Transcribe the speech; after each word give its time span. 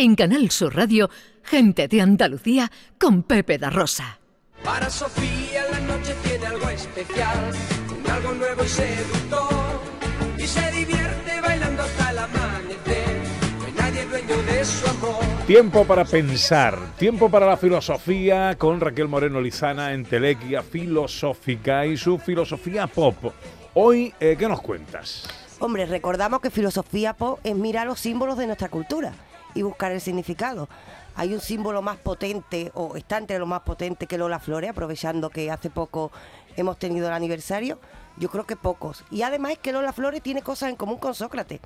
En 0.00 0.14
Canal 0.14 0.48
Sur 0.52 0.76
Radio, 0.76 1.10
Gente 1.42 1.88
de 1.88 2.00
Andalucía 2.00 2.70
con 3.00 3.24
Pepe 3.24 3.58
da 3.58 3.68
Rosa. 3.68 4.20
Para 4.62 4.88
Sofía 4.88 5.64
la 5.72 5.80
noche 5.80 6.14
tiene 6.22 6.46
algo 6.46 6.68
especial, 6.68 7.50
algo 8.08 8.32
nuevo 8.34 8.62
y 8.62 8.68
seductor. 8.68 9.80
Y 10.38 10.46
se 10.46 10.70
divierte 10.70 11.40
bailando 11.40 11.82
hasta 11.82 12.10
el 12.12 12.18
amanecer, 12.18 13.22
no 13.58 13.66
hay 13.66 13.72
nadie 13.72 14.06
dueño 14.06 14.36
de 14.44 14.64
su 14.64 14.88
amor. 14.88 15.24
Tiempo 15.48 15.84
para 15.84 16.04
pensar, 16.04 16.78
tiempo 16.96 17.28
para 17.28 17.46
la 17.46 17.56
filosofía 17.56 18.54
con 18.56 18.78
Raquel 18.78 19.08
Moreno 19.08 19.40
Lizana 19.40 19.94
en 19.94 20.04
Telequia 20.04 20.62
Filosófica 20.62 21.84
y 21.86 21.96
su 21.96 22.18
filosofía 22.18 22.86
pop. 22.86 23.16
Hoy, 23.74 24.14
eh, 24.20 24.36
¿qué 24.38 24.46
nos 24.46 24.60
cuentas? 24.60 25.26
Hombre, 25.58 25.86
recordamos 25.86 26.40
que 26.40 26.50
filosofía 26.50 27.14
pop 27.14 27.40
es 27.42 27.56
mirar 27.56 27.88
los 27.88 27.98
símbolos 27.98 28.38
de 28.38 28.46
nuestra 28.46 28.68
cultura 28.68 29.12
y 29.54 29.62
buscar 29.62 29.92
el 29.92 30.00
significado. 30.00 30.68
Hay 31.16 31.34
un 31.34 31.40
símbolo 31.40 31.82
más 31.82 31.96
potente, 31.96 32.70
o 32.74 32.96
está 32.96 33.18
entre 33.18 33.38
los 33.38 33.48
más 33.48 33.60
potentes 33.62 34.08
que 34.08 34.18
Lola 34.18 34.38
Flores, 34.38 34.70
aprovechando 34.70 35.30
que 35.30 35.50
hace 35.50 35.68
poco 35.70 36.12
hemos 36.56 36.78
tenido 36.78 37.08
el 37.08 37.12
aniversario. 37.12 37.78
Yo 38.16 38.28
creo 38.28 38.46
que 38.46 38.56
pocos. 38.56 39.04
Y 39.10 39.22
además 39.22 39.52
es 39.52 39.58
que 39.58 39.72
Lola 39.72 39.92
Flores 39.92 40.22
tiene 40.22 40.42
cosas 40.42 40.70
en 40.70 40.76
común 40.76 40.98
con 40.98 41.14
Sócrates. 41.14 41.60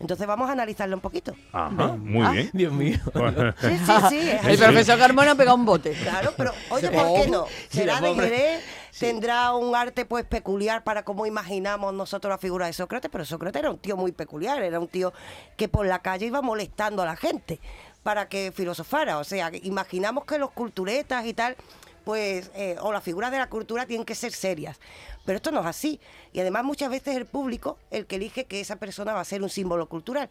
Entonces 0.00 0.28
vamos 0.28 0.48
a 0.48 0.52
analizarlo 0.52 0.94
un 0.94 1.00
poquito. 1.00 1.34
Ajá, 1.52 1.70
muy 1.96 2.24
Ah, 2.24 2.30
bien. 2.30 2.50
Dios 2.52 2.72
mío. 2.72 2.98
Sí, 3.60 3.78
sí, 3.78 3.92
sí. 4.08 4.30
El 4.48 4.56
profesor 4.58 4.96
Carmona 4.98 5.32
ha 5.32 5.34
pegado 5.34 5.56
un 5.56 5.64
bote. 5.64 5.90
Claro, 5.92 6.32
pero 6.36 6.52
oye, 6.70 6.88
¿por 6.90 7.14
qué 7.22 7.28
no? 7.28 7.46
Será 7.68 8.00
de 8.00 8.08
pobre. 8.08 8.60
Tendrá 8.98 9.52
un 9.54 9.74
arte 9.74 10.04
pues 10.04 10.24
peculiar 10.24 10.84
para 10.84 11.04
cómo 11.04 11.26
imaginamos 11.26 11.92
nosotros 11.94 12.30
la 12.30 12.38
figura 12.38 12.66
de 12.66 12.72
Sócrates, 12.72 13.10
pero 13.10 13.24
Sócrates 13.24 13.60
era 13.60 13.70
un 13.70 13.78
tío 13.78 13.96
muy 13.96 14.12
peculiar, 14.12 14.62
era 14.62 14.80
un 14.80 14.88
tío 14.88 15.12
que 15.56 15.68
por 15.68 15.86
la 15.86 16.00
calle 16.00 16.26
iba 16.26 16.42
molestando 16.42 17.02
a 17.02 17.06
la 17.06 17.16
gente 17.16 17.60
para 18.02 18.28
que 18.28 18.52
filosofara. 18.52 19.18
O 19.18 19.24
sea, 19.24 19.50
imaginamos 19.62 20.24
que 20.24 20.38
los 20.38 20.50
culturetas 20.50 21.26
y 21.26 21.34
tal, 21.34 21.56
pues, 22.04 22.50
eh, 22.54 22.76
o 22.80 22.92
las 22.92 23.02
figuras 23.02 23.30
de 23.30 23.38
la 23.38 23.48
cultura 23.48 23.86
tienen 23.86 24.06
que 24.06 24.14
ser 24.14 24.32
serias. 24.32 24.78
Pero 25.24 25.36
esto 25.36 25.50
no 25.50 25.60
es 25.60 25.66
así. 25.66 26.00
Y 26.32 26.40
además 26.40 26.64
muchas 26.64 26.88
veces 26.88 27.16
el 27.16 27.26
público 27.26 27.78
el 27.90 28.06
que 28.06 28.16
elige 28.16 28.46
que 28.46 28.60
esa 28.60 28.76
persona 28.76 29.12
va 29.12 29.20
a 29.20 29.24
ser 29.24 29.42
un 29.42 29.50
símbolo 29.50 29.88
cultural. 29.88 30.30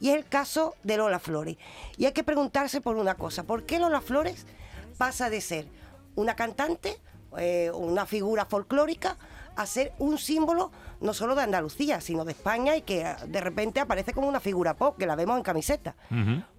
Y 0.00 0.08
es 0.08 0.16
el 0.16 0.26
caso 0.26 0.74
de 0.84 0.96
Lola 0.96 1.18
Flores. 1.18 1.58
Y 1.98 2.06
hay 2.06 2.12
que 2.12 2.24
preguntarse 2.24 2.80
por 2.80 2.96
una 2.96 3.14
cosa, 3.14 3.42
¿por 3.42 3.64
qué 3.64 3.78
Lola 3.78 4.00
Flores 4.00 4.46
pasa 4.96 5.28
de 5.28 5.40
ser 5.40 5.66
una 6.16 6.34
cantante, 6.34 6.98
eh, 7.36 7.70
una 7.74 8.06
figura 8.06 8.46
folclórica, 8.46 9.16
a 9.56 9.66
ser 9.66 9.92
un 9.98 10.18
símbolo 10.18 10.70
no 11.00 11.12
solo 11.12 11.34
de 11.34 11.42
Andalucía, 11.42 12.00
sino 12.00 12.24
de 12.24 12.32
España 12.32 12.76
y 12.76 12.82
que 12.82 13.02
eh, 13.02 13.16
de 13.26 13.40
repente 13.40 13.80
aparece 13.80 14.12
como 14.12 14.28
una 14.28 14.40
figura 14.40 14.74
pop, 14.74 14.96
que 14.96 15.06
la 15.06 15.16
vemos 15.16 15.36
en 15.36 15.42
camiseta. 15.42 15.96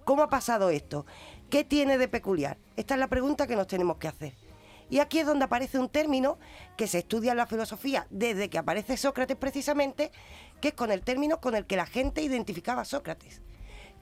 ¿Cómo 0.04 0.22
ha 0.22 0.28
pasado 0.28 0.70
esto? 0.70 1.06
¿Qué 1.48 1.64
tiene 1.64 1.98
de 1.98 2.08
peculiar? 2.08 2.58
Esta 2.76 2.94
es 2.94 3.00
la 3.00 3.08
pregunta 3.08 3.46
que 3.46 3.56
nos 3.56 3.66
tenemos 3.66 3.96
que 3.96 4.08
hacer. 4.08 4.34
Y 4.90 4.98
aquí 4.98 5.20
es 5.20 5.26
donde 5.26 5.44
aparece 5.44 5.78
un 5.78 5.88
término 5.88 6.38
que 6.76 6.86
se 6.86 6.98
estudia 6.98 7.30
en 7.30 7.38
la 7.38 7.46
filosofía 7.46 8.06
desde 8.10 8.50
que 8.50 8.58
aparece 8.58 8.96
Sócrates 8.96 9.36
precisamente, 9.36 10.10
que 10.60 10.68
es 10.68 10.74
con 10.74 10.90
el 10.90 11.02
término 11.02 11.40
con 11.40 11.54
el 11.54 11.64
que 11.64 11.76
la 11.76 11.86
gente 11.86 12.22
identificaba 12.22 12.82
a 12.82 12.84
Sócrates, 12.84 13.40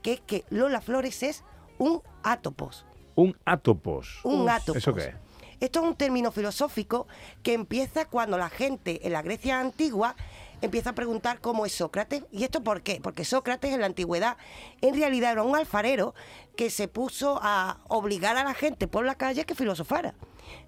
que 0.01 0.13
es 0.13 0.21
que 0.21 0.45
Lola 0.49 0.81
Flores 0.81 1.23
es 1.23 1.43
un 1.77 2.01
átopos. 2.23 2.85
Un 3.15 3.37
átopos. 3.45 4.19
Un 4.23 4.49
átopos. 4.49 4.77
¿Eso 4.77 4.93
qué 4.93 5.01
es? 5.09 5.28
Esto 5.59 5.81
es 5.81 5.85
un 5.87 5.95
término 5.95 6.31
filosófico 6.31 7.07
que 7.43 7.53
empieza 7.53 8.05
cuando 8.05 8.37
la 8.37 8.49
gente 8.49 9.05
en 9.05 9.11
la 9.11 9.21
Grecia 9.21 9.59
antigua 9.59 10.15
empieza 10.61 10.91
a 10.91 10.95
preguntar 10.95 11.41
cómo 11.41 11.65
es 11.65 11.73
Sócrates. 11.73 12.23
¿Y 12.31 12.43
esto 12.45 12.63
por 12.63 12.81
qué? 12.81 12.99
Porque 13.01 13.25
Sócrates 13.25 13.73
en 13.73 13.81
la 13.81 13.85
antigüedad 13.85 14.37
en 14.81 14.95
realidad 14.95 15.33
era 15.33 15.43
un 15.43 15.55
alfarero 15.55 16.13
que 16.55 16.69
se 16.69 16.87
puso 16.87 17.39
a 17.41 17.79
obligar 17.89 18.37
a 18.37 18.45
la 18.45 18.53
gente 18.53 18.87
por 18.87 19.05
la 19.05 19.15
calle 19.15 19.45
que 19.45 19.53
filosofara. 19.53 20.15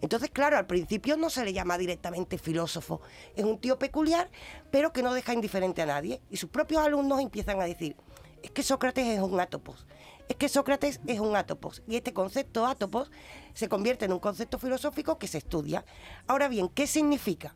Entonces, 0.01 0.29
claro, 0.29 0.57
al 0.57 0.67
principio 0.67 1.15
no 1.15 1.29
se 1.29 1.45
le 1.45 1.53
llama 1.53 1.77
directamente 1.77 2.37
filósofo. 2.37 3.01
Es 3.35 3.45
un 3.45 3.59
tío 3.59 3.79
peculiar, 3.79 4.29
pero 4.71 4.91
que 4.91 5.03
no 5.03 5.13
deja 5.13 5.33
indiferente 5.33 5.81
a 5.81 5.85
nadie. 5.85 6.21
Y 6.29 6.37
sus 6.37 6.49
propios 6.49 6.83
alumnos 6.83 7.21
empiezan 7.21 7.61
a 7.61 7.65
decir, 7.65 7.95
es 8.43 8.51
que 8.51 8.63
Sócrates 8.63 9.07
es 9.07 9.19
un 9.19 9.39
átopos. 9.39 9.85
Es 10.31 10.37
que 10.37 10.47
Sócrates 10.47 11.01
es 11.07 11.19
un 11.19 11.35
átopos. 11.35 11.83
Y 11.89 11.97
este 11.97 12.13
concepto 12.13 12.65
átopos 12.65 13.11
se 13.53 13.67
convierte 13.67 14.05
en 14.05 14.13
un 14.13 14.19
concepto 14.19 14.59
filosófico 14.59 15.17
que 15.17 15.27
se 15.27 15.39
estudia. 15.39 15.83
Ahora 16.25 16.47
bien, 16.47 16.69
¿qué 16.69 16.87
significa? 16.87 17.53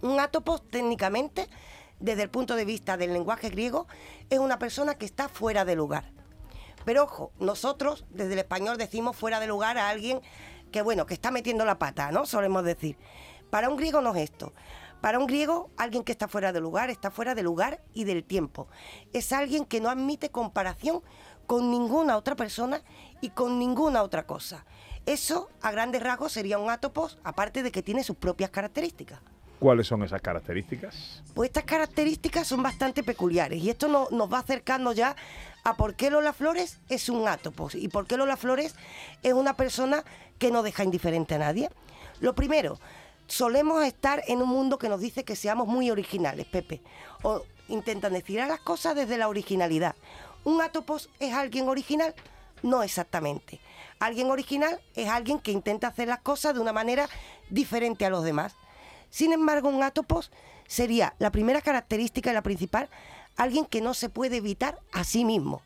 Un 0.00 0.18
átopos 0.18 0.66
técnicamente, 0.70 1.50
desde 2.00 2.22
el 2.22 2.30
punto 2.30 2.56
de 2.56 2.64
vista 2.64 2.96
del 2.96 3.12
lenguaje 3.12 3.50
griego, 3.50 3.88
es 4.30 4.38
una 4.38 4.58
persona 4.58 4.94
que 4.94 5.04
está 5.04 5.28
fuera 5.28 5.66
de 5.66 5.76
lugar. 5.76 6.10
Pero 6.86 7.02
ojo, 7.02 7.30
nosotros 7.40 8.06
desde 8.08 8.32
el 8.32 8.38
español 8.38 8.78
decimos 8.78 9.14
fuera 9.14 9.38
de 9.38 9.46
lugar 9.46 9.76
a 9.76 9.90
alguien 9.90 10.22
que 10.72 10.80
bueno, 10.80 11.04
que 11.04 11.12
está 11.12 11.30
metiendo 11.30 11.66
la 11.66 11.78
pata, 11.78 12.10
¿no? 12.10 12.24
Solemos 12.24 12.64
decir. 12.64 12.96
Para 13.50 13.68
un 13.68 13.76
griego 13.76 14.00
no 14.00 14.14
es 14.14 14.22
esto. 14.30 14.54
Para 15.00 15.18
un 15.18 15.26
griego, 15.26 15.70
alguien 15.76 16.02
que 16.02 16.12
está 16.12 16.26
fuera 16.28 16.52
de 16.52 16.60
lugar, 16.60 16.90
está 16.90 17.10
fuera 17.10 17.34
de 17.34 17.42
lugar 17.42 17.80
y 17.94 18.04
del 18.04 18.24
tiempo. 18.24 18.66
Es 19.12 19.32
alguien 19.32 19.64
que 19.64 19.80
no 19.80 19.90
admite 19.90 20.30
comparación 20.30 21.02
con 21.46 21.70
ninguna 21.70 22.16
otra 22.16 22.34
persona 22.34 22.82
y 23.20 23.30
con 23.30 23.58
ninguna 23.58 24.02
otra 24.02 24.26
cosa. 24.26 24.64
Eso, 25.06 25.48
a 25.62 25.70
grandes 25.70 26.02
rasgos, 26.02 26.32
sería 26.32 26.58
un 26.58 26.68
átopos, 26.68 27.18
aparte 27.24 27.62
de 27.62 27.70
que 27.70 27.82
tiene 27.82 28.02
sus 28.04 28.16
propias 28.16 28.50
características. 28.50 29.20
¿Cuáles 29.60 29.86
son 29.88 30.02
esas 30.04 30.20
características? 30.20 31.22
Pues 31.34 31.48
estas 31.48 31.64
características 31.64 32.46
son 32.46 32.62
bastante 32.62 33.02
peculiares 33.02 33.60
y 33.62 33.70
esto 33.70 33.88
no- 33.88 34.06
nos 34.10 34.32
va 34.32 34.38
acercando 34.40 34.92
ya 34.92 35.16
a 35.64 35.74
por 35.76 35.94
qué 35.94 36.10
Lola 36.10 36.32
Flores 36.32 36.78
es 36.88 37.08
un 37.08 37.26
átopos 37.26 37.74
y 37.74 37.88
por 37.88 38.06
qué 38.06 38.16
Lola 38.16 38.36
Flores 38.36 38.74
es 39.22 39.32
una 39.32 39.54
persona 39.56 40.04
que 40.38 40.50
no 40.52 40.62
deja 40.62 40.84
indiferente 40.84 41.34
a 41.34 41.38
nadie. 41.38 41.70
Lo 42.20 42.34
primero, 42.36 42.78
solemos 43.28 43.84
estar 43.84 44.22
en 44.26 44.42
un 44.42 44.48
mundo 44.48 44.78
que 44.78 44.88
nos 44.88 45.00
dice 45.00 45.24
que 45.24 45.36
seamos 45.36 45.68
muy 45.68 45.90
originales, 45.90 46.46
Pepe, 46.46 46.80
o 47.22 47.42
intentan 47.68 48.12
decir 48.14 48.40
a 48.40 48.46
las 48.46 48.60
cosas 48.60 48.94
desde 48.96 49.18
la 49.18 49.28
originalidad. 49.28 49.94
¿Un 50.44 50.60
átopos 50.62 51.10
es 51.20 51.34
alguien 51.34 51.68
original? 51.68 52.14
No 52.62 52.82
exactamente. 52.82 53.60
Alguien 54.00 54.30
original 54.30 54.80
es 54.94 55.08
alguien 55.08 55.38
que 55.38 55.52
intenta 55.52 55.88
hacer 55.88 56.08
las 56.08 56.20
cosas 56.20 56.54
de 56.54 56.60
una 56.60 56.72
manera 56.72 57.08
diferente 57.50 58.04
a 58.06 58.10
los 58.10 58.24
demás. 58.24 58.54
Sin 59.10 59.32
embargo, 59.32 59.68
un 59.68 59.82
átopos 59.82 60.30
sería 60.66 61.14
la 61.18 61.30
primera 61.30 61.60
característica 61.60 62.30
y 62.30 62.34
la 62.34 62.42
principal, 62.42 62.88
alguien 63.36 63.64
que 63.66 63.80
no 63.80 63.94
se 63.94 64.08
puede 64.08 64.36
evitar 64.38 64.78
a 64.92 65.04
sí 65.04 65.24
mismo. 65.24 65.62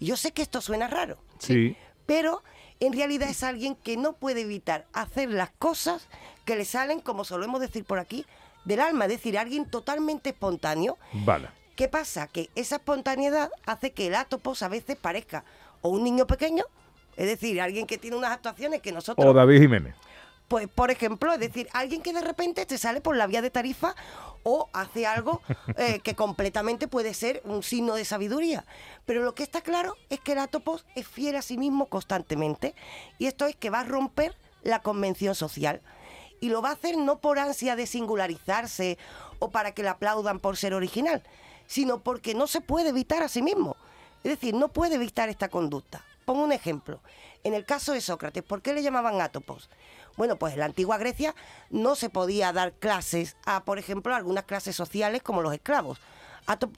Yo 0.00 0.16
sé 0.16 0.32
que 0.32 0.42
esto 0.42 0.60
suena 0.60 0.88
raro, 0.88 1.18
Sí. 1.38 1.76
pero 2.04 2.42
en 2.80 2.92
realidad 2.92 3.28
es 3.30 3.42
alguien 3.42 3.74
que 3.74 3.96
no 3.96 4.12
puede 4.12 4.42
evitar 4.42 4.86
hacer 4.92 5.30
las 5.30 5.50
cosas 5.58 6.06
que 6.46 6.56
le 6.56 6.64
salen, 6.64 7.00
como 7.00 7.24
solemos 7.24 7.60
decir 7.60 7.84
por 7.84 7.98
aquí, 7.98 8.24
del 8.64 8.80
alma, 8.80 9.04
es 9.04 9.10
decir, 9.10 9.36
alguien 9.36 9.66
totalmente 9.66 10.30
espontáneo. 10.30 10.96
Vale. 11.12 11.48
¿Qué 11.74 11.88
pasa? 11.88 12.28
Que 12.28 12.48
esa 12.54 12.76
espontaneidad 12.76 13.50
hace 13.66 13.92
que 13.92 14.06
el 14.06 14.14
átopos 14.14 14.62
a 14.62 14.68
veces 14.68 14.96
parezca 14.96 15.44
o 15.82 15.90
un 15.90 16.04
niño 16.04 16.26
pequeño, 16.26 16.64
es 17.16 17.26
decir, 17.26 17.60
alguien 17.60 17.86
que 17.86 17.98
tiene 17.98 18.16
unas 18.16 18.30
actuaciones 18.30 18.80
que 18.80 18.92
nosotros 18.92 19.26
O 19.26 19.34
David 19.34 19.60
Jiménez. 19.60 19.94
pues, 20.48 20.68
por 20.68 20.90
ejemplo, 20.90 21.32
es 21.32 21.40
decir, 21.40 21.68
alguien 21.72 22.00
que 22.00 22.12
de 22.12 22.22
repente 22.22 22.64
te 22.64 22.78
sale 22.78 23.00
por 23.00 23.16
la 23.16 23.26
vía 23.26 23.42
de 23.42 23.50
tarifa 23.50 23.94
o 24.42 24.70
hace 24.72 25.06
algo 25.06 25.42
eh, 25.76 25.98
que 26.00 26.14
completamente 26.14 26.88
puede 26.88 27.12
ser 27.12 27.42
un 27.44 27.62
signo 27.62 27.94
de 27.94 28.04
sabiduría. 28.04 28.64
Pero 29.04 29.22
lo 29.22 29.34
que 29.34 29.42
está 29.42 29.60
claro 29.60 29.96
es 30.08 30.20
que 30.20 30.32
el 30.32 30.38
átopos 30.38 30.86
es 30.94 31.06
fiel 31.06 31.36
a 31.36 31.42
sí 31.42 31.58
mismo 31.58 31.86
constantemente 31.86 32.74
y 33.18 33.26
esto 33.26 33.46
es 33.46 33.56
que 33.56 33.70
va 33.70 33.80
a 33.80 33.84
romper 33.84 34.36
la 34.62 34.80
convención 34.80 35.34
social. 35.34 35.82
Y 36.40 36.48
lo 36.48 36.62
va 36.62 36.70
a 36.70 36.72
hacer 36.72 36.96
no 36.96 37.20
por 37.20 37.38
ansia 37.38 37.76
de 37.76 37.86
singularizarse 37.86 38.98
o 39.38 39.50
para 39.50 39.72
que 39.72 39.82
le 39.82 39.88
aplaudan 39.88 40.38
por 40.38 40.56
ser 40.56 40.74
original, 40.74 41.22
sino 41.66 42.00
porque 42.00 42.34
no 42.34 42.46
se 42.46 42.60
puede 42.60 42.90
evitar 42.90 43.22
a 43.22 43.28
sí 43.28 43.42
mismo. 43.42 43.76
Es 44.24 44.32
decir, 44.32 44.54
no 44.54 44.68
puede 44.68 44.96
evitar 44.96 45.28
esta 45.28 45.48
conducta. 45.48 46.04
Pongo 46.24 46.42
un 46.42 46.52
ejemplo. 46.52 47.00
En 47.44 47.54
el 47.54 47.64
caso 47.64 47.92
de 47.92 48.00
Sócrates, 48.00 48.42
¿por 48.42 48.60
qué 48.60 48.74
le 48.74 48.82
llamaban 48.82 49.20
átopos? 49.20 49.70
Bueno, 50.16 50.36
pues 50.36 50.54
en 50.54 50.60
la 50.60 50.64
antigua 50.64 50.98
Grecia 50.98 51.34
no 51.70 51.94
se 51.94 52.10
podía 52.10 52.52
dar 52.52 52.72
clases 52.72 53.36
a, 53.44 53.64
por 53.64 53.78
ejemplo, 53.78 54.14
algunas 54.14 54.44
clases 54.44 54.74
sociales 54.74 55.22
como 55.22 55.42
los 55.42 55.54
esclavos. 55.54 56.00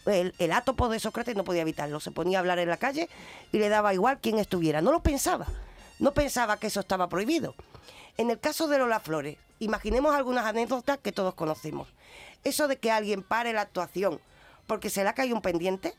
El, 0.06 0.34
el 0.38 0.52
átopo 0.52 0.88
de 0.88 0.98
Sócrates 0.98 1.36
no 1.36 1.44
podía 1.44 1.62
evitarlo, 1.62 2.00
se 2.00 2.10
ponía 2.10 2.38
a 2.38 2.40
hablar 2.40 2.58
en 2.58 2.68
la 2.68 2.76
calle 2.76 3.08
y 3.52 3.58
le 3.58 3.68
daba 3.68 3.94
igual 3.94 4.18
quién 4.20 4.38
estuviera. 4.38 4.82
No 4.82 4.92
lo 4.92 5.02
pensaba, 5.02 5.46
no 5.98 6.12
pensaba 6.12 6.58
que 6.58 6.66
eso 6.66 6.80
estaba 6.80 7.08
prohibido. 7.08 7.54
En 8.16 8.30
el 8.30 8.40
caso 8.40 8.66
de 8.66 8.78
Lola 8.78 9.00
Flores, 9.00 9.38
imaginemos 9.58 10.14
algunas 10.14 10.46
anécdotas 10.46 10.98
que 10.98 11.12
todos 11.12 11.34
conocemos. 11.34 11.88
Eso 12.44 12.68
de 12.68 12.78
que 12.78 12.90
alguien 12.90 13.22
pare 13.22 13.52
la 13.52 13.62
actuación 13.62 14.20
porque 14.66 14.90
se 14.90 15.02
le 15.02 15.08
ha 15.08 15.14
caído 15.14 15.34
un 15.34 15.42
pendiente, 15.42 15.94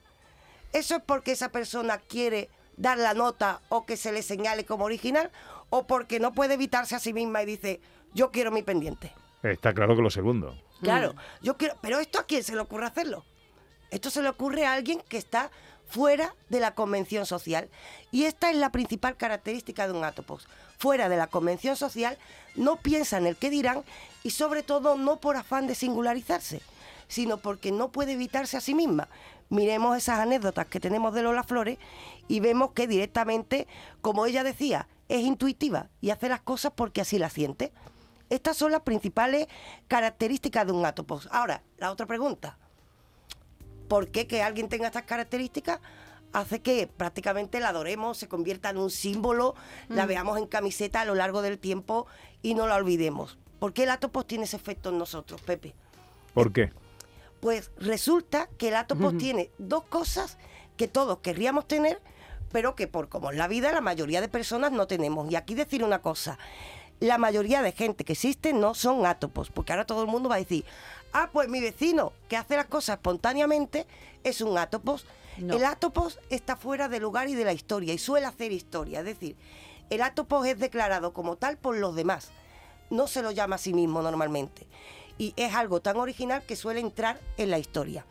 ¿Eso 0.74 0.96
es 0.96 1.02
porque 1.04 1.32
esa 1.32 1.50
persona 1.50 1.98
quiere 1.98 2.50
dar 2.78 2.98
la 2.98 3.14
nota 3.14 3.62
o 3.70 3.86
que 3.86 3.98
se 3.98 4.12
le 4.12 4.22
señale 4.22 4.66
como 4.66 4.86
original? 4.86 5.32
¿O 5.70 5.88
porque 5.88 6.20
no 6.20 6.34
puede 6.34 6.56
evitarse 6.56 6.96
a 6.96 7.00
sí 7.00 7.14
misma 7.14 7.42
y 7.44 7.46
dice, 7.46 7.82
yo 8.14 8.32
quiero 8.32 8.52
mi 8.52 8.62
pendiente? 8.62 9.14
Está 9.42 9.74
claro 9.74 9.96
que 9.96 10.02
lo 10.02 10.10
segundo. 10.10 10.56
Claro, 10.82 11.16
yo 11.42 11.58
quiero. 11.58 11.76
Pero 11.82 12.00
esto 12.00 12.20
a 12.20 12.24
quién 12.24 12.44
se 12.44 12.54
le 12.54 12.62
ocurre 12.62 12.86
hacerlo? 12.86 13.26
Esto 13.92 14.10
se 14.10 14.22
le 14.22 14.30
ocurre 14.30 14.66
a 14.66 14.74
alguien 14.74 15.02
que 15.08 15.18
está 15.18 15.52
fuera 15.90 16.36
de 16.50 16.60
la 16.60 16.76
convención 16.76 17.26
social. 17.26 17.70
Y 18.12 18.26
esta 18.26 18.52
es 18.52 18.58
la 18.58 18.72
principal 18.72 19.18
característica 19.18 19.88
de 19.88 19.94
un 19.94 20.04
átopos. 20.04 20.48
Fuera 20.78 21.10
de 21.10 21.18
la 21.18 21.28
convención 21.28 21.76
social, 21.76 22.18
no 22.56 22.78
piensa 22.78 23.18
en 23.18 23.26
el 23.26 23.36
que 23.36 23.50
dirán 23.50 23.84
y 24.24 24.30
sobre 24.30 24.64
todo 24.64 24.96
no 24.96 25.20
por 25.20 25.36
afán 25.36 25.68
de 25.68 25.76
singularizarse, 25.76 26.62
sino 27.08 27.38
porque 27.38 27.72
no 27.72 27.90
puede 27.90 28.14
evitarse 28.14 28.56
a 28.56 28.62
sí 28.62 28.76
misma. 28.76 29.10
Miremos 29.50 29.98
esas 29.98 30.20
anécdotas 30.20 30.68
que 30.68 30.80
tenemos 30.80 31.14
de 31.14 31.24
Lola 31.24 31.44
Flores 31.44 31.80
y 32.28 32.40
vemos 32.40 32.72
que 32.74 32.88
directamente, 32.88 33.68
como 34.02 34.28
ella 34.28 34.44
decía, 34.44 34.88
es 35.10 35.22
intuitiva 35.22 35.90
y 36.02 36.12
hace 36.12 36.30
las 36.30 36.42
cosas 36.42 36.72
porque 36.76 37.02
así 37.02 37.18
las 37.18 37.34
siente. 37.34 37.74
Estas 38.30 38.58
son 38.58 38.72
las 38.72 38.82
principales 38.82 39.48
características 39.88 40.68
de 40.68 40.72
un 40.72 40.86
átopos. 40.86 41.28
Ahora, 41.32 41.64
la 41.78 41.92
otra 41.92 42.06
pregunta. 42.06 42.60
¿Por 43.90 44.08
qué 44.08 44.26
que 44.28 44.42
alguien 44.42 44.70
tenga 44.70 44.88
estas 44.88 45.04
características? 45.04 45.82
hace 46.32 46.62
que 46.62 46.88
prácticamente 46.88 47.60
la 47.60 47.70
adoremos, 47.70 48.18
se 48.18 48.28
convierta 48.28 48.70
en 48.70 48.78
un 48.78 48.92
símbolo, 48.92 49.56
la 49.88 50.06
veamos 50.06 50.38
en 50.38 50.46
camiseta 50.46 51.02
a 51.02 51.06
lo 51.06 51.16
largo 51.16 51.42
del 51.42 51.58
tiempo 51.58 52.08
y 52.42 52.54
no 52.54 52.68
la 52.68 52.76
olvidemos. 52.76 53.38
¿Por 53.60 53.74
qué 53.74 53.84
el 53.84 53.90
átopos 53.90 54.28
tiene 54.28 54.46
ese 54.46 54.56
efecto 54.56 54.90
en 54.90 54.98
nosotros, 54.98 55.42
Pepe? 55.42 55.74
¿Por 56.34 56.54
qué? 56.54 56.72
Pues 57.40 57.72
resulta 57.78 58.48
que 58.58 58.68
el 58.68 58.76
átopos 58.76 59.18
tiene 59.18 59.50
dos 59.58 59.84
cosas 59.86 60.38
que 60.78 60.88
todos 60.88 61.20
querríamos 61.20 61.68
tener, 61.68 62.02
pero 62.52 62.76
que 62.76 62.88
por 62.88 63.10
como 63.10 63.32
es 63.32 63.38
la 63.38 63.48
vida 63.48 63.72
la 63.72 63.82
mayoría 63.82 64.22
de 64.22 64.28
personas 64.28 64.72
no 64.72 64.88
tenemos. 64.88 65.32
Y 65.32 65.36
aquí 65.36 65.56
decir 65.56 65.84
una 65.84 66.02
cosa, 66.02 66.38
la 67.00 67.18
mayoría 67.18 67.62
de 67.62 67.72
gente 67.72 68.04
que 68.04 68.14
existe 68.14 68.54
no 68.54 68.74
son 68.74 69.06
átopos, 69.06 69.50
porque 69.50 69.72
ahora 69.72 69.86
todo 69.86 70.02
el 70.02 70.10
mundo 70.10 70.30
va 70.30 70.36
a 70.36 70.40
decir, 70.40 70.66
ah, 71.14 71.30
pues 71.32 71.48
mi 71.48 71.62
vecino 71.62 72.14
que 72.28 72.38
hace 72.38 72.56
las 72.56 72.68
cosas 72.68 72.98
espontáneamente 72.98 73.88
es 74.24 74.42
un 74.42 74.58
átopos. 74.58 75.06
El 75.38 75.64
átopos 75.64 76.20
está 76.30 76.58
fuera 76.58 76.90
del 76.90 77.04
lugar 77.04 77.30
y 77.30 77.36
de 77.36 77.46
la 77.46 77.54
historia 77.54 77.94
y 77.94 77.98
suele 77.98 78.26
hacer 78.26 78.52
historia, 78.52 79.00
es 79.00 79.06
decir, 79.06 79.38
el 79.90 80.02
átopos 80.02 80.46
es 80.46 80.60
declarado 80.60 81.14
como 81.14 81.38
tal 81.38 81.58
por 81.58 81.78
los 81.78 81.96
demás, 81.96 82.32
no 82.90 83.08
se 83.08 83.22
lo 83.22 83.32
llama 83.32 83.56
a 83.56 83.60
sí 83.60 83.74
mismo 83.74 84.02
normalmente. 84.02 84.68
Y 85.18 85.34
es 85.38 85.54
algo 85.54 85.82
tan 85.82 85.96
original 85.96 86.44
que 86.46 86.58
suele 86.58 86.82
entrar 86.82 87.20
en 87.38 87.52
la 87.52 87.60
historia. 87.60 88.06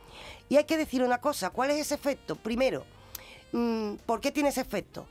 Y 0.49 0.56
hay 0.56 0.64
que 0.64 0.79
decir 0.79 1.02
una 1.02 1.20
cosa, 1.20 1.50
¿cuál 1.50 1.70
es 1.70 1.79
ese 1.79 1.94
efecto? 1.94 2.37
Primero, 2.37 2.85
mm, 3.52 3.96
¿por 4.06 4.20
qué 4.20 4.32
tiene 4.32 4.49
ese 4.49 4.62
efecto? 4.62 5.06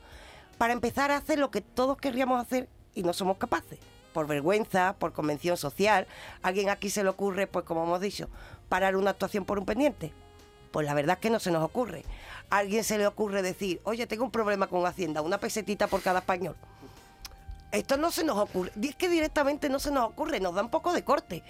Para 0.58 0.72
empezar 0.72 1.12
a 1.12 1.16
hacer 1.16 1.38
lo 1.38 1.52
que 1.52 1.60
todos 1.60 1.96
querríamos 1.98 2.40
hacer 2.40 2.68
y 2.98 3.04
no 3.04 3.12
somos 3.12 3.36
capaces. 3.36 3.78
Por 4.12 4.26
vergüenza, 4.26 4.96
por 4.98 5.12
convención 5.12 5.56
social. 5.56 6.08
alguien 6.42 6.68
aquí 6.68 6.90
se 6.90 7.04
le 7.04 7.08
ocurre, 7.08 7.46
pues 7.46 7.64
como 7.64 7.84
hemos 7.84 8.00
dicho, 8.00 8.28
parar 8.68 8.96
una 8.96 9.10
actuación 9.10 9.44
por 9.44 9.58
un 9.58 9.64
pendiente? 9.64 10.12
Pues 10.72 10.84
la 10.84 10.94
verdad 10.94 11.14
es 11.14 11.20
que 11.20 11.30
no 11.30 11.38
se 11.38 11.52
nos 11.52 11.62
ocurre. 11.62 12.04
A 12.50 12.58
alguien 12.58 12.82
se 12.82 12.98
le 12.98 13.06
ocurre 13.06 13.42
decir, 13.42 13.80
oye, 13.84 14.06
tengo 14.06 14.24
un 14.24 14.32
problema 14.32 14.66
con 14.66 14.84
Hacienda, 14.84 15.22
una 15.22 15.38
pesetita 15.38 15.86
por 15.86 16.02
cada 16.02 16.18
español. 16.18 16.56
Esto 17.70 17.96
no 17.96 18.10
se 18.10 18.24
nos 18.24 18.38
ocurre. 18.38 18.72
Es 18.82 18.96
que 18.96 19.08
directamente 19.08 19.68
no 19.68 19.78
se 19.78 19.92
nos 19.92 20.08
ocurre, 20.08 20.40
nos 20.40 20.54
da 20.54 20.62
un 20.62 20.70
poco 20.70 20.92
de 20.92 21.04
corte. 21.04 21.44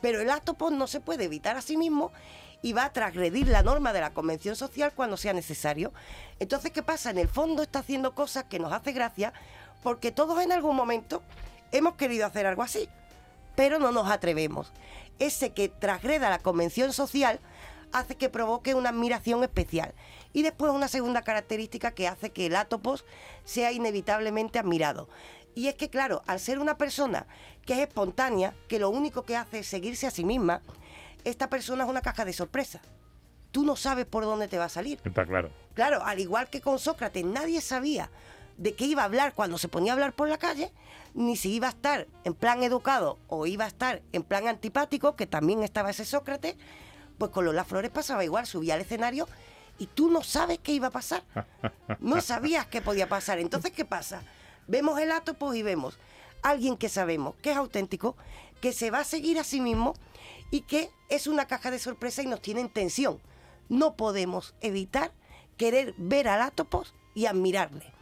Pero 0.00 0.20
el 0.20 0.30
acto 0.30 0.56
no 0.70 0.86
se 0.86 1.00
puede 1.00 1.24
evitar 1.24 1.56
a 1.56 1.62
sí 1.62 1.76
mismo 1.76 2.12
y 2.62 2.72
va 2.72 2.86
a 2.86 2.92
transgredir 2.94 3.48
la 3.48 3.62
norma 3.62 3.92
de 3.92 4.00
la 4.00 4.14
convención 4.14 4.56
social 4.56 4.92
cuando 4.94 5.18
sea 5.18 5.34
necesario. 5.34 5.92
Entonces, 6.38 6.70
¿qué 6.70 6.82
pasa? 6.82 7.10
En 7.10 7.18
el 7.18 7.28
fondo 7.28 7.62
está 7.62 7.80
haciendo 7.80 8.14
cosas 8.14 8.44
que 8.44 8.58
nos 8.58 8.72
hace 8.72 8.92
gracia 8.92 9.34
porque 9.84 10.10
todos 10.10 10.42
en 10.42 10.50
algún 10.50 10.74
momento 10.74 11.22
hemos 11.70 11.94
querido 11.94 12.26
hacer 12.26 12.46
algo 12.46 12.62
así, 12.62 12.88
pero 13.54 13.78
no 13.78 13.92
nos 13.92 14.10
atrevemos. 14.10 14.72
Ese 15.20 15.52
que 15.52 15.68
transgreda 15.68 16.30
la 16.30 16.38
convención 16.38 16.92
social 16.92 17.38
hace 17.92 18.16
que 18.16 18.30
provoque 18.30 18.74
una 18.74 18.88
admiración 18.88 19.44
especial. 19.44 19.94
Y 20.32 20.42
después 20.42 20.72
una 20.72 20.88
segunda 20.88 21.22
característica 21.22 21.92
que 21.92 22.08
hace 22.08 22.30
que 22.30 22.46
el 22.46 22.56
átopos 22.56 23.04
sea 23.44 23.70
inevitablemente 23.70 24.58
admirado. 24.58 25.08
Y 25.54 25.68
es 25.68 25.74
que, 25.74 25.90
claro, 25.90 26.22
al 26.26 26.40
ser 26.40 26.58
una 26.58 26.76
persona 26.76 27.26
que 27.64 27.74
es 27.74 27.80
espontánea, 27.80 28.54
que 28.68 28.80
lo 28.80 28.88
único 28.88 29.22
que 29.24 29.36
hace 29.36 29.60
es 29.60 29.66
seguirse 29.68 30.06
a 30.06 30.10
sí 30.10 30.24
misma, 30.24 30.62
esta 31.24 31.48
persona 31.48 31.84
es 31.84 31.90
una 31.90 32.00
caja 32.00 32.24
de 32.24 32.32
sorpresa. 32.32 32.80
Tú 33.52 33.64
no 33.64 33.76
sabes 33.76 34.06
por 34.06 34.24
dónde 34.24 34.48
te 34.48 34.58
va 34.58 34.64
a 34.64 34.70
salir. 34.70 35.00
Está 35.04 35.26
claro. 35.26 35.50
Claro, 35.74 36.02
al 36.04 36.18
igual 36.18 36.48
que 36.48 36.62
con 36.62 36.78
Sócrates, 36.78 37.24
nadie 37.24 37.60
sabía 37.60 38.10
de 38.56 38.74
qué 38.74 38.84
iba 38.84 39.02
a 39.02 39.06
hablar 39.06 39.34
cuando 39.34 39.58
se 39.58 39.68
ponía 39.68 39.92
a 39.92 39.94
hablar 39.94 40.12
por 40.12 40.28
la 40.28 40.38
calle, 40.38 40.72
ni 41.14 41.36
si 41.36 41.52
iba 41.52 41.68
a 41.68 41.70
estar 41.70 42.06
en 42.24 42.34
plan 42.34 42.62
educado 42.62 43.18
o 43.28 43.46
iba 43.46 43.64
a 43.64 43.68
estar 43.68 44.02
en 44.12 44.22
plan 44.22 44.48
antipático, 44.48 45.16
que 45.16 45.26
también 45.26 45.62
estaba 45.62 45.90
ese 45.90 46.04
Sócrates, 46.04 46.56
pues 47.18 47.30
con 47.30 47.44
Lola 47.44 47.64
Flores 47.64 47.90
pasaba 47.90 48.24
igual, 48.24 48.46
subía 48.46 48.74
al 48.74 48.80
escenario 48.80 49.28
y 49.78 49.86
tú 49.86 50.10
no 50.10 50.22
sabes 50.22 50.58
qué 50.58 50.72
iba 50.72 50.88
a 50.88 50.92
pasar. 50.92 51.22
No 52.00 52.20
sabías 52.20 52.66
qué 52.66 52.80
podía 52.80 53.08
pasar. 53.08 53.38
Entonces, 53.38 53.72
¿qué 53.72 53.84
pasa? 53.84 54.22
Vemos 54.66 54.98
el 55.00 55.12
pues 55.38 55.56
y 55.56 55.62
vemos 55.62 55.98
a 56.42 56.50
alguien 56.50 56.76
que 56.76 56.88
sabemos 56.88 57.34
que 57.42 57.52
es 57.52 57.56
auténtico, 57.56 58.16
que 58.60 58.72
se 58.72 58.90
va 58.90 59.00
a 59.00 59.04
seguir 59.04 59.38
a 59.38 59.44
sí 59.44 59.60
mismo 59.60 59.94
y 60.50 60.62
que 60.62 60.90
es 61.08 61.26
una 61.26 61.46
caja 61.46 61.70
de 61.70 61.78
sorpresa 61.78 62.22
y 62.22 62.26
nos 62.26 62.40
tiene 62.40 62.60
en 62.60 62.68
tensión. 62.68 63.20
No 63.68 63.94
podemos 63.96 64.54
evitar 64.60 65.12
querer 65.56 65.94
ver 65.96 66.28
al 66.28 66.42
Atopos 66.42 66.94
y 67.14 67.26
admirarle. 67.26 67.93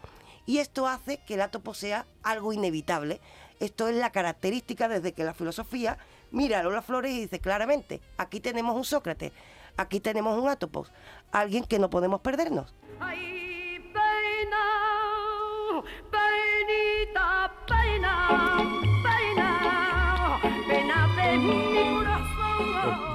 Y 0.47 0.59
esto 0.59 0.87
hace 0.87 1.19
que 1.19 1.35
el 1.35 1.41
átopo 1.41 1.75
sea 1.75 2.07
algo 2.23 2.53
inevitable. 2.53 3.21
Esto 3.61 3.89
es 3.89 3.97
la 3.97 4.11
característica 4.11 4.89
desde 4.89 5.13
que 5.13 5.25
la 5.25 5.35
filosofía 5.35 5.99
mira 6.33 6.61
a 6.61 6.63
Lola 6.63 6.83
Flores 6.83 7.13
y 7.13 7.21
dice 7.21 7.39
claramente, 7.39 8.01
aquí 8.17 8.41
tenemos 8.41 8.75
un 8.75 8.85
Sócrates, 8.85 9.33
aquí 9.77 10.01
tenemos 10.01 10.37
un 10.41 10.49
Átopos, 10.49 10.91
alguien 11.31 11.65
que 11.65 11.79
no 11.79 11.91
podemos 11.91 12.21
perdernos. 12.21 12.75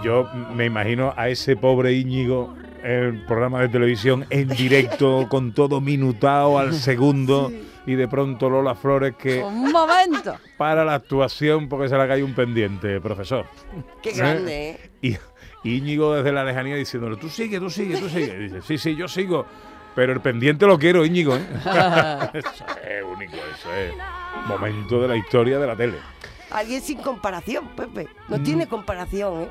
Yo 0.03 0.29
me 0.53 0.65
imagino 0.65 1.13
a 1.17 1.27
ese 1.27 1.57
pobre 1.57 1.91
Íñigo 1.93 2.55
el 2.87 3.25
programa 3.25 3.59
de 3.61 3.67
televisión 3.67 4.25
en 4.29 4.47
directo, 4.47 5.25
con 5.29 5.51
todo 5.53 5.81
minutado 5.81 6.57
al 6.57 6.73
segundo. 6.73 7.51
Y 7.85 7.95
de 7.95 8.07
pronto 8.07 8.49
Lola 8.49 8.75
Flores 8.75 9.15
que... 9.15 9.41
Un 9.41 9.71
momento. 9.71 10.35
Para 10.57 10.83
la 10.83 10.95
actuación 10.95 11.69
porque 11.69 11.87
se 11.87 11.97
le 11.97 12.05
cae 12.05 12.21
un 12.21 12.33
pendiente, 12.33 12.99
profesor. 12.99 13.45
Qué 14.01 14.11
grande, 14.11 14.69
¿eh? 14.71 14.89
Y 15.01 15.17
Íñigo 15.63 16.15
desde 16.15 16.33
la 16.33 16.43
lejanía 16.43 16.75
diciéndole, 16.75 17.15
tú 17.15 17.29
sigue, 17.29 17.59
tú 17.59 17.69
sigue, 17.69 17.97
tú 17.97 18.09
sigue. 18.09 18.37
dice, 18.37 18.61
sí, 18.61 18.77
sí, 18.77 18.95
yo 18.95 19.07
sigo. 19.07 19.45
Pero 19.95 20.11
el 20.13 20.19
pendiente 20.19 20.65
lo 20.65 20.77
quiero, 20.77 21.05
Íñigo. 21.05 21.35
¿eh? 21.35 21.45
eso 22.33 22.65
es 22.85 23.03
único, 23.03 23.35
eso 23.35 23.73
es 23.73 23.93
momento 24.47 25.01
de 25.01 25.07
la 25.07 25.15
historia 25.15 25.57
de 25.57 25.67
la 25.67 25.75
tele. 25.75 25.97
Alguien 26.51 26.81
sin 26.81 26.97
comparación, 26.99 27.69
Pepe. 27.69 28.07
No 28.27 28.37
mm. 28.37 28.43
tiene 28.43 28.67
comparación, 28.67 29.43
¿eh? 29.43 29.49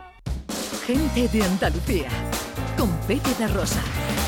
Gente 0.87 1.29
de 1.29 1.43
Andalucía 1.43 2.09
con 2.77 2.91
Pepe 3.07 3.49
Rosa. 3.49 4.26